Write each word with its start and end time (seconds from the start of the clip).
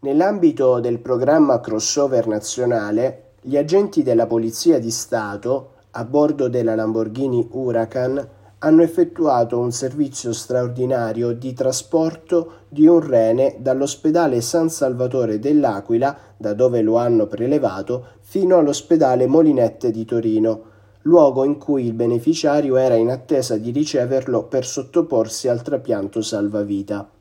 Nell'ambito 0.00 0.78
del 0.78 1.00
programma 1.00 1.58
crossover 1.58 2.28
nazionale, 2.28 3.32
gli 3.40 3.56
agenti 3.56 4.04
della 4.04 4.28
Polizia 4.28 4.78
di 4.78 4.92
Stato, 4.92 5.70
a 5.90 6.04
bordo 6.04 6.46
della 6.46 6.76
Lamborghini 6.76 7.48
Huracan, 7.50 8.28
hanno 8.58 8.82
effettuato 8.82 9.58
un 9.58 9.72
servizio 9.72 10.32
straordinario 10.32 11.32
di 11.32 11.52
trasporto 11.52 12.52
di 12.68 12.86
un 12.86 13.00
rene 13.00 13.56
dall'ospedale 13.58 14.40
San 14.40 14.70
Salvatore 14.70 15.40
dell'Aquila, 15.40 16.16
da 16.36 16.54
dove 16.54 16.80
lo 16.80 16.96
hanno 16.96 17.26
prelevato, 17.26 18.06
fino 18.20 18.56
all'ospedale 18.56 19.26
Molinette 19.26 19.90
di 19.90 20.04
Torino, 20.04 20.62
luogo 21.02 21.42
in 21.42 21.58
cui 21.58 21.84
il 21.84 21.94
beneficiario 21.94 22.76
era 22.76 22.94
in 22.94 23.10
attesa 23.10 23.56
di 23.56 23.72
riceverlo 23.72 24.44
per 24.44 24.64
sottoporsi 24.64 25.48
al 25.48 25.62
trapianto 25.62 26.22
salvavita. 26.22 27.17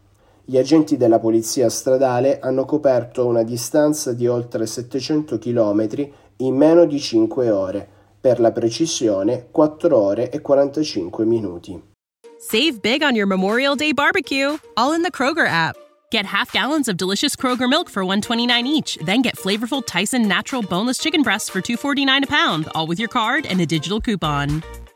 Gli 0.49 0.57
agenti 0.57 0.95
della 0.95 1.19
polizia 1.19 1.67
stradale 1.67 2.39
hanno 2.39 2.63
coperto 2.63 3.25
una 3.25 3.43
distanza 3.43 4.13
di 4.13 4.27
oltre 4.27 4.65
700 4.65 5.37
km 5.37 6.09
in 6.37 6.55
meno 6.55 6.85
di 6.85 7.01
5 7.01 7.49
ore, 7.49 7.85
per 8.21 8.39
la 8.39 8.53
precisione 8.53 9.49
4 9.51 9.97
ore 9.97 10.29
e 10.29 10.39
45 10.39 11.25
minuti. 11.25 11.77
Save 12.39 12.79
big 12.79 13.01
on 13.01 13.13
your 13.13 13.27
Memorial 13.27 13.75
Day 13.75 13.91
barbecue, 13.91 14.57
all 14.75 14.93
in 14.93 15.01
the 15.01 15.11
Kroger 15.11 15.49
app. 15.49 15.75
Get 16.11 16.25
half 16.25 16.53
gallons 16.53 16.87
of 16.87 16.95
delicious 16.95 17.35
Kroger 17.35 17.67
milk 17.67 17.89
for 17.89 18.05
129 18.05 18.65
each, 18.65 18.97
then 19.03 19.21
get 19.21 19.35
flavorful 19.35 19.85
Tyson 19.85 20.29
natural 20.29 20.61
boneless 20.61 20.97
chicken 20.97 21.23
breasts 21.23 21.49
for 21.49 21.59
249 21.59 22.23
a 22.23 22.27
pound, 22.27 22.69
all 22.73 22.87
with 22.87 22.99
your 22.99 23.09
card 23.09 23.45
and 23.45 23.59
a 23.59 23.65
digital 23.65 23.99
coupon. 23.99 24.63